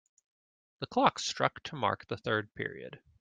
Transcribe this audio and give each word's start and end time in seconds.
The 0.79 0.87
clock 0.87 1.19
struck 1.19 1.61
to 1.61 1.75
mark 1.75 2.07
the 2.07 2.17
third 2.17 2.55
period. 2.55 2.99